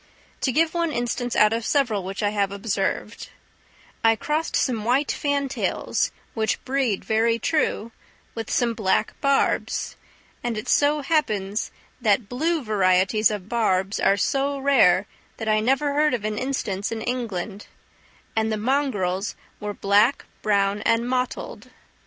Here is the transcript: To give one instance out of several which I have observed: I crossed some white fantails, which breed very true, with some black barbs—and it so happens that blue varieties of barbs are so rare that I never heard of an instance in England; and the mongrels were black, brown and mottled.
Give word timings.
To 0.41 0.51
give 0.51 0.73
one 0.73 0.91
instance 0.91 1.35
out 1.35 1.53
of 1.53 1.63
several 1.63 2.03
which 2.03 2.23
I 2.23 2.29
have 2.31 2.51
observed: 2.51 3.29
I 4.03 4.15
crossed 4.15 4.55
some 4.55 4.83
white 4.83 5.11
fantails, 5.11 6.09
which 6.33 6.57
breed 6.65 7.05
very 7.05 7.37
true, 7.37 7.91
with 8.33 8.49
some 8.49 8.73
black 8.73 9.13
barbs—and 9.21 10.57
it 10.57 10.67
so 10.67 11.01
happens 11.01 11.69
that 12.01 12.27
blue 12.27 12.63
varieties 12.63 13.29
of 13.29 13.47
barbs 13.47 13.99
are 13.99 14.17
so 14.17 14.57
rare 14.57 15.05
that 15.37 15.47
I 15.47 15.59
never 15.59 15.93
heard 15.93 16.15
of 16.15 16.25
an 16.25 16.39
instance 16.39 16.91
in 16.91 17.03
England; 17.03 17.67
and 18.35 18.51
the 18.51 18.57
mongrels 18.57 19.35
were 19.59 19.75
black, 19.75 20.25
brown 20.41 20.81
and 20.81 21.07
mottled. 21.07 21.69